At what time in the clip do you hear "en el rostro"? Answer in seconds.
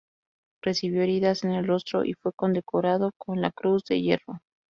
1.43-2.03